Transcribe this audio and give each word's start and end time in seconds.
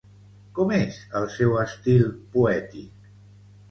Com 0.59 0.73
és 0.77 0.97
el 1.21 1.29
seu 1.37 1.55
estil 1.67 2.05
poètic? 2.35 3.11